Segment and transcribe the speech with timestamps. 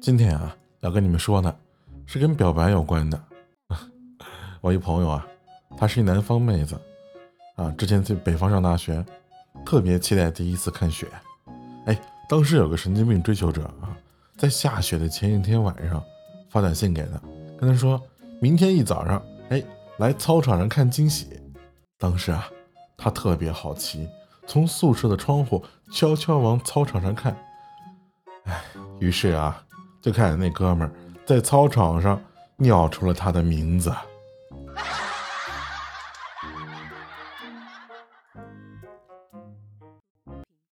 [0.00, 1.54] 今天啊，要跟你们说的，
[2.06, 3.20] 是跟表白有关的。
[4.62, 5.26] 我一朋友啊，
[5.76, 6.80] 她是一南方妹子，
[7.56, 9.04] 啊，之前在北方上大学，
[9.66, 11.08] 特别期待第一次看雪。
[11.86, 13.96] 哎，当时有个神经病追求者啊，
[14.36, 16.02] 在下雪的前一天晚上
[16.48, 17.20] 发短信给他，
[17.58, 18.00] 跟他说
[18.40, 19.20] 明天一早上，
[19.50, 19.62] 哎，
[19.98, 21.28] 来操场上看惊喜。
[21.98, 22.48] 当时啊，
[22.96, 24.08] 他特别好奇，
[24.46, 27.36] 从宿舍的窗户悄悄往操场上看。
[28.44, 28.62] 哎，
[29.00, 29.64] 于是啊。
[30.08, 30.92] 就看见那哥们儿
[31.26, 32.18] 在操场上
[32.56, 33.92] 尿出了他的名字。